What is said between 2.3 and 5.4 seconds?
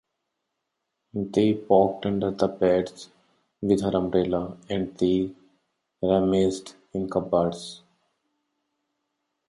the beds with her umbrella, and they